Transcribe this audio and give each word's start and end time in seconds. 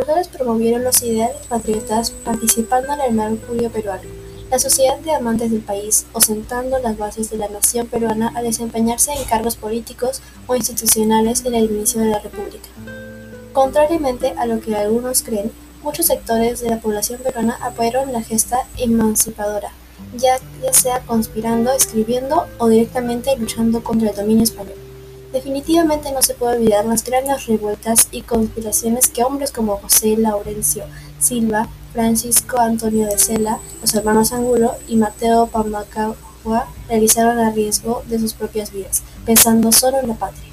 precursores 0.00 0.28
promovieron 0.28 0.82
los 0.82 1.02
ideales 1.02 1.46
patriotas 1.46 2.10
participando 2.10 2.92
en 2.94 3.00
el 3.00 3.12
Mercurio 3.12 3.70
peruano, 3.70 4.02
la 4.50 4.58
sociedad 4.58 4.98
de 4.98 5.12
amantes 5.12 5.50
del 5.50 5.60
país, 5.60 6.06
o 6.12 6.20
sentando 6.20 6.78
las 6.78 6.96
bases 6.96 7.28
de 7.28 7.36
la 7.36 7.48
nación 7.48 7.86
peruana 7.86 8.32
al 8.34 8.44
desempeñarse 8.44 9.12
en 9.12 9.24
cargos 9.24 9.56
políticos 9.56 10.22
o 10.46 10.56
institucionales 10.56 11.44
en 11.44 11.54
el 11.54 11.70
inicio 11.70 12.00
de 12.00 12.08
la 12.08 12.18
República. 12.18 12.68
Contrariamente 13.52 14.32
a 14.38 14.46
lo 14.46 14.60
que 14.60 14.74
algunos 14.74 15.22
creen, 15.22 15.52
muchos 15.82 16.06
sectores 16.06 16.60
de 16.60 16.70
la 16.70 16.80
población 16.80 17.20
peruana 17.22 17.58
apoyaron 17.60 18.12
la 18.12 18.22
gesta 18.22 18.60
emancipadora, 18.78 19.72
ya, 20.16 20.38
ya 20.62 20.72
sea 20.72 21.00
conspirando, 21.00 21.72
escribiendo 21.72 22.46
o 22.58 22.68
directamente 22.68 23.36
luchando 23.36 23.84
contra 23.84 24.10
el 24.10 24.16
dominio 24.16 24.44
español. 24.44 24.89
Definitivamente 25.32 26.10
no 26.10 26.22
se 26.22 26.34
puede 26.34 26.56
olvidar 26.56 26.84
las 26.84 27.04
grandes 27.04 27.46
revueltas 27.46 28.08
y 28.10 28.22
conspiraciones 28.22 29.08
que 29.08 29.22
hombres 29.22 29.52
como 29.52 29.76
José 29.76 30.16
Laurencio 30.16 30.84
Silva, 31.20 31.68
Francisco 31.92 32.58
Antonio 32.58 33.06
de 33.06 33.18
Sela, 33.18 33.58
los 33.80 33.94
hermanos 33.94 34.32
Angulo 34.32 34.74
y 34.88 34.96
Mateo 34.96 35.46
Pamacagua 35.46 36.68
realizaron 36.88 37.38
a 37.38 37.50
riesgo 37.50 38.02
de 38.08 38.18
sus 38.18 38.34
propias 38.34 38.72
vidas, 38.72 39.02
pensando 39.24 39.70
solo 39.70 40.00
en 40.00 40.08
la 40.08 40.14
patria. 40.14 40.49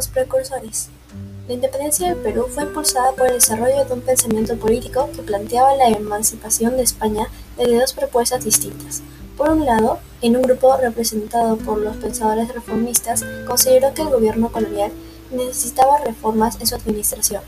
Los 0.00 0.08
precursores. 0.08 0.88
La 1.46 1.52
independencia 1.52 2.08
del 2.08 2.16
Perú 2.16 2.46
fue 2.48 2.62
impulsada 2.62 3.12
por 3.12 3.26
el 3.26 3.34
desarrollo 3.34 3.84
de 3.84 3.92
un 3.92 4.00
pensamiento 4.00 4.56
político 4.56 5.10
que 5.14 5.20
planteaba 5.20 5.76
la 5.76 5.88
emancipación 5.88 6.78
de 6.78 6.84
España 6.84 7.28
desde 7.58 7.78
dos 7.78 7.92
propuestas 7.92 8.42
distintas. 8.42 9.02
Por 9.36 9.50
un 9.50 9.66
lado, 9.66 9.98
en 10.22 10.36
un 10.36 10.42
grupo 10.42 10.74
representado 10.78 11.58
por 11.58 11.76
los 11.76 11.98
pensadores 11.98 12.48
reformistas, 12.48 13.26
consideró 13.46 13.92
que 13.92 14.00
el 14.00 14.08
gobierno 14.08 14.50
colonial 14.50 14.90
necesitaba 15.32 15.98
reformas 15.98 16.58
en 16.58 16.66
su 16.66 16.76
administración. 16.76 17.42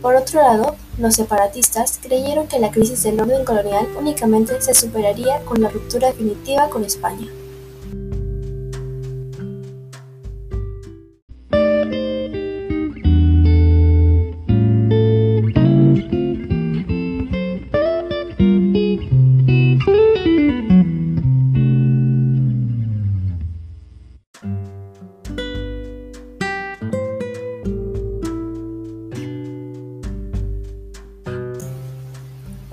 Por 0.00 0.14
otro 0.14 0.40
lado, 0.40 0.76
los 0.96 1.16
separatistas 1.16 1.98
creyeron 2.00 2.48
que 2.48 2.60
la 2.60 2.70
crisis 2.70 3.02
del 3.02 3.20
orden 3.20 3.44
colonial 3.44 3.88
únicamente 3.94 4.58
se 4.62 4.72
superaría 4.72 5.44
con 5.44 5.60
la 5.60 5.68
ruptura 5.68 6.08
definitiva 6.08 6.70
con 6.70 6.82
España. 6.82 7.28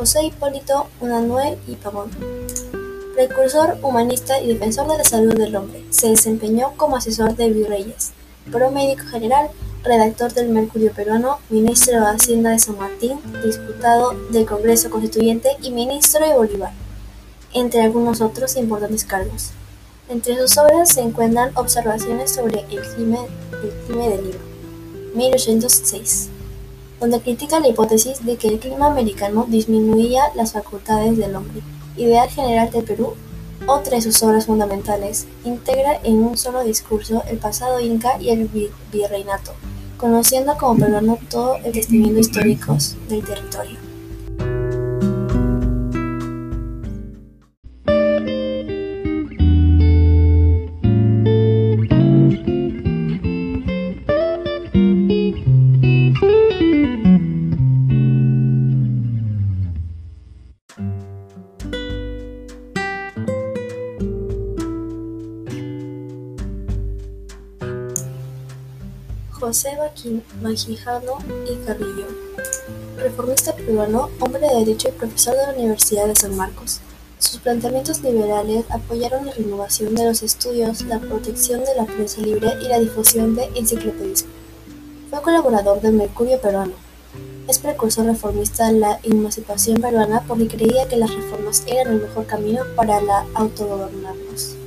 José 0.02 0.24
Hipólito 0.24 0.88
Unanue 1.00 1.60
y 1.68 1.76
Pavón. 1.76 2.10
Precursor, 3.14 3.78
humanista 3.84 4.42
y 4.42 4.48
defensor 4.48 4.90
de 4.90 4.98
la 4.98 5.04
salud 5.04 5.36
del 5.36 5.56
hombre, 5.56 5.86
se 5.92 6.10
desempeñó 6.10 6.74
como 6.76 6.96
asesor 6.96 7.36
de 7.36 7.52
virreyes, 7.52 8.12
promédico 8.52 9.04
general, 9.12 9.52
redactor 9.84 10.34
del 10.34 10.50
Mercurio 10.50 10.92
Peruano, 10.92 11.38
ministro 11.52 12.00
de 12.00 12.08
Hacienda 12.08 12.50
de 12.50 12.58
San 12.58 12.80
Martín, 12.80 13.20
diputado 13.46 14.16
del 14.32 14.48
Congreso 14.48 14.90
Constituyente 14.90 15.50
y 15.62 15.70
ministro 15.70 16.26
de 16.26 16.34
Bolívar, 16.34 16.74
entre 17.54 17.84
algunos 17.84 18.22
otros 18.22 18.56
importantes 18.56 19.06
cargos. 19.06 19.52
Entre 20.10 20.36
sus 20.36 20.58
obras 20.58 20.90
se 20.90 21.02
encuentran 21.02 21.52
observaciones 21.56 22.32
sobre 22.32 22.62
el 22.72 22.82
crimen, 22.96 23.28
el 23.64 23.70
crimen 23.86 24.10
de 24.10 24.22
Lima, 24.24 24.40
1806 25.14 26.32
donde 27.02 27.20
critica 27.20 27.60
la 27.60 27.68
hipótesis 27.68 28.24
de 28.24 28.38
que 28.38 28.48
el 28.48 28.60
clima 28.60 28.86
americano 28.86 29.48
disminuía 29.50 30.26
las 30.36 30.54
facultades 30.54 31.18
del 31.18 31.36
hombre. 31.36 31.62
Ideal 31.98 32.30
general 32.30 32.70
del 32.70 32.84
Perú, 32.84 33.16
otra 33.66 33.96
de 33.96 34.04
sus 34.04 34.22
obras 34.22 34.46
fundamentales, 34.46 35.28
integra 35.44 36.00
en 36.04 36.24
un 36.24 36.38
solo 36.38 36.64
discurso 36.64 37.24
el 37.28 37.40
pasado 37.40 37.80
inca 37.80 38.22
y 38.22 38.30
el 38.30 38.48
virreinato, 38.92 39.54
conociendo 39.98 40.56
como 40.58 40.80
peruano 40.80 41.18
todo 41.28 41.56
el 41.58 41.72
testimonio 41.72 42.20
histórico 42.20 42.78
del 43.10 43.26
territorio. 43.26 43.91
José 69.42 69.76
Magijano 70.40 71.18
y 71.50 71.66
Carrillo, 71.66 72.06
reformista 72.96 73.56
peruano, 73.56 74.12
hombre 74.20 74.40
de 74.40 74.60
derecho 74.60 74.90
y 74.90 74.92
profesor 74.92 75.36
de 75.36 75.48
la 75.48 75.54
Universidad 75.54 76.06
de 76.06 76.16
San 76.16 76.38
Marcos. 76.38 76.80
Sus 77.18 77.40
planteamientos 77.40 78.04
liberales 78.04 78.66
apoyaron 78.70 79.26
la 79.26 79.34
renovación 79.34 79.96
de 79.96 80.06
los 80.06 80.22
estudios, 80.22 80.84
la 80.84 81.00
protección 81.00 81.62
de 81.62 81.74
la 81.76 81.86
prensa 81.86 82.22
libre 82.22 82.54
y 82.62 82.68
la 82.68 82.78
difusión 82.78 83.36
de 83.36 83.46
enciclopedismo. 83.56 84.30
Fue 85.10 85.24
colaborador 85.24 85.82
del 85.82 85.94
Mercurio 85.94 86.40
Peruano. 86.40 86.74
Es 87.48 87.58
precursor 87.58 88.06
reformista 88.06 88.68
de 88.68 88.78
la 88.78 89.00
emancipación 89.02 89.82
peruana 89.82 90.24
porque 90.28 90.50
creía 90.50 90.88
que 90.88 90.98
las 90.98 91.12
reformas 91.12 91.64
eran 91.66 91.94
el 91.94 92.02
mejor 92.04 92.28
camino 92.28 92.62
para 92.76 93.02
la 93.02 93.26
autogobernarnos. 93.34 94.61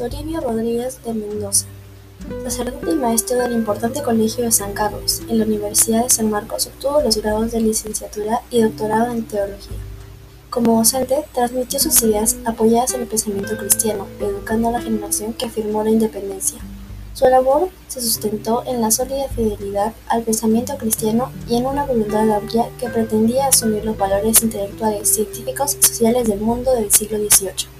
Toribio 0.00 0.40
Rodríguez 0.40 0.98
de 1.04 1.12
Mendoza, 1.12 1.66
sacerdote 2.44 2.92
y 2.92 2.94
maestro 2.94 3.36
del 3.36 3.52
importante 3.52 4.00
Colegio 4.00 4.44
de 4.44 4.50
San 4.50 4.72
Carlos, 4.72 5.20
en 5.28 5.38
la 5.38 5.44
Universidad 5.44 6.04
de 6.04 6.08
San 6.08 6.30
Marcos 6.30 6.68
obtuvo 6.68 7.02
los 7.02 7.18
grados 7.18 7.52
de 7.52 7.60
licenciatura 7.60 8.40
y 8.50 8.62
doctorado 8.62 9.12
en 9.12 9.26
teología. 9.26 9.76
Como 10.48 10.78
docente, 10.78 11.22
transmitió 11.34 11.78
sus 11.78 12.02
ideas 12.02 12.38
apoyadas 12.46 12.94
en 12.94 13.02
el 13.02 13.08
pensamiento 13.08 13.58
cristiano, 13.58 14.06
educando 14.20 14.70
a 14.70 14.72
la 14.72 14.80
generación 14.80 15.34
que 15.34 15.44
afirmó 15.44 15.84
la 15.84 15.90
independencia. 15.90 16.62
Su 17.12 17.26
labor 17.26 17.68
se 17.88 18.00
sustentó 18.00 18.64
en 18.66 18.80
la 18.80 18.90
sólida 18.90 19.28
fidelidad 19.28 19.92
al 20.08 20.22
pensamiento 20.22 20.78
cristiano 20.78 21.30
y 21.46 21.58
en 21.58 21.66
una 21.66 21.84
voluntad 21.84 22.26
amplia 22.30 22.70
que 22.78 22.88
pretendía 22.88 23.48
asumir 23.48 23.84
los 23.84 23.98
valores 23.98 24.42
intelectuales, 24.42 25.14
científicos 25.14 25.76
y 25.78 25.82
sociales 25.82 26.26
del 26.26 26.40
mundo 26.40 26.74
del 26.74 26.90
siglo 26.90 27.18
XVIII. 27.18 27.79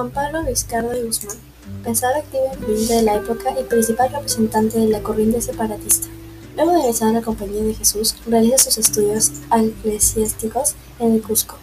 Juan 0.00 0.12
Pablo 0.12 0.42
Vizcarra 0.44 0.96
y 0.96 1.02
Guzmán, 1.02 1.36
pensador 1.84 2.16
activo 2.16 2.44
influyente 2.54 2.94
de 2.94 3.02
la 3.02 3.16
época 3.16 3.54
y 3.60 3.64
principal 3.64 4.10
representante 4.10 4.78
de 4.78 4.86
la 4.86 5.02
corriente 5.02 5.42
separatista. 5.42 6.08
Luego 6.56 6.72
de 6.72 6.78
ingresar 6.78 7.08
en 7.08 7.14
la 7.16 7.20
Compañía 7.20 7.62
de 7.62 7.74
Jesús, 7.74 8.16
realiza 8.26 8.56
sus 8.56 8.78
estudios 8.78 9.30
eclesiásticos 9.54 10.74
en 11.00 11.16
el 11.16 11.20
Cusco. 11.20 11.58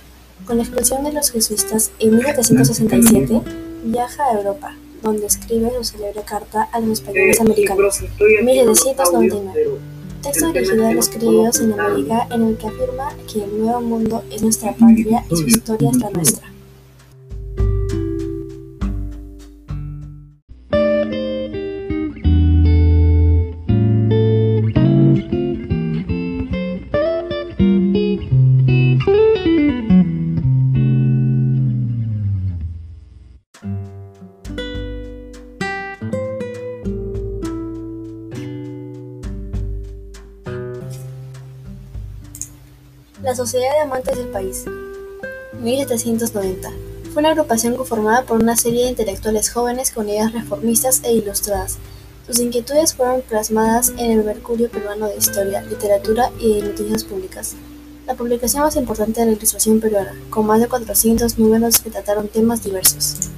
Con 0.46 0.58
la 0.58 0.64
expulsión 0.64 1.04
de 1.04 1.14
los 1.14 1.32
jesuitas 1.32 1.90
en 1.98 2.16
1767, 2.16 3.42
viaja 3.86 4.24
a 4.26 4.34
Europa, 4.38 4.76
donde 5.02 5.26
escribe 5.26 5.72
su 5.80 5.84
célebre 5.84 6.22
carta 6.22 6.70
a 6.72 6.80
los 6.80 7.00
españoles 7.00 7.42
americanos, 7.42 8.04
1799. 8.44 9.80
Texto 10.22 10.52
dirigido 10.52 10.86
a 10.86 10.94
los 10.94 11.10
criollos 11.10 11.60
en 11.60 11.80
América 11.80 12.28
en 12.30 12.50
el 12.50 12.58
que 12.58 12.68
afirma 12.68 13.16
que 13.34 13.44
el 13.44 13.58
Nuevo 13.58 13.82
Mundo 13.82 14.24
es 14.30 14.44
nuestra 14.44 14.76
patria 14.76 15.26
y 15.28 15.36
su 15.38 15.48
historia 15.48 15.90
es 15.90 15.98
la 15.98 16.12
nuestra. 16.12 16.57
La 43.28 43.36
Sociedad 43.36 43.74
de 43.74 43.82
Amantes 43.82 44.18
del 44.18 44.30
País, 44.30 44.64
1790. 45.62 46.72
Fue 47.12 47.20
una 47.20 47.32
agrupación 47.32 47.76
conformada 47.76 48.24
por 48.24 48.42
una 48.42 48.56
serie 48.56 48.86
de 48.86 48.92
intelectuales 48.92 49.50
jóvenes 49.50 49.92
con 49.92 50.08
ideas 50.08 50.32
reformistas 50.32 51.02
e 51.04 51.12
ilustradas. 51.12 51.78
Sus 52.26 52.40
inquietudes 52.40 52.94
fueron 52.96 53.22
plasmadas 53.24 53.90
en 53.98 54.12
el 54.12 54.24
Mercurio 54.24 54.70
Peruano 54.72 55.08
de 55.08 55.18
Historia, 55.18 55.62
Literatura 55.62 56.32
y 56.40 56.62
Noticias 56.62 57.04
Públicas, 57.04 57.56
la 58.06 58.16
publicación 58.16 58.64
más 58.64 58.78
importante 58.78 59.20
de 59.20 59.26
la 59.26 59.34
ilustración 59.34 59.82
peruana, 59.82 60.16
con 60.30 60.46
más 60.46 60.62
de 60.62 60.70
400 60.70 61.38
números 61.38 61.82
que 61.82 61.92
trataron 61.92 62.30
temas 62.30 62.64
diversos. 62.64 63.30